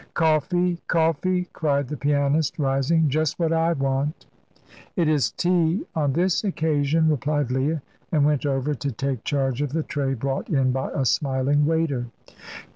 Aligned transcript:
"Coffee! 0.15 0.79
Coffee!" 0.87 1.43
cried 1.53 1.87
the 1.87 1.95
pianist, 1.95 2.57
rising. 2.57 3.07
"Just 3.07 3.37
what 3.37 3.53
I 3.53 3.73
want." 3.73 4.25
"It 4.95 5.07
is 5.07 5.29
tea 5.29 5.85
on 5.93 6.13
this 6.13 6.43
occasion," 6.43 7.07
replied 7.07 7.51
Leah, 7.51 7.83
and 8.11 8.25
went 8.25 8.43
over 8.43 8.73
to 8.73 8.91
take 8.91 9.23
charge 9.23 9.61
of 9.61 9.73
the 9.73 9.83
tray 9.83 10.15
brought 10.15 10.49
in 10.49 10.71
by 10.71 10.89
a 10.89 11.05
smiling 11.05 11.67
waiter. 11.67 12.07